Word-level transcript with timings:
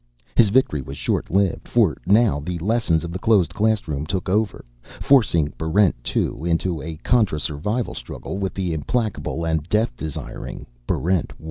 His 0.35 0.49
victory 0.49 0.81
was 0.81 0.97
short 0.97 1.29
lived. 1.29 1.67
For 1.67 1.95
now 2.07 2.39
the 2.39 2.57
lessons 2.57 3.03
of 3.03 3.11
the 3.11 3.19
closed 3.19 3.53
classroom 3.53 4.07
took 4.07 4.29
over, 4.29 4.65
forcing 4.99 5.53
Barrent 5.59 5.93
2 6.03 6.43
into 6.43 6.81
a 6.81 6.97
contrasurvival 7.05 7.95
struggle 7.95 8.39
with 8.39 8.55
the 8.55 8.73
implacable 8.73 9.45
and 9.45 9.61
death 9.69 9.95
desiring 9.95 10.65
Barrent 10.87 11.33
1. 11.33 11.37